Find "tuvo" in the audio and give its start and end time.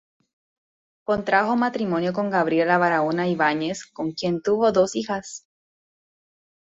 4.41-4.71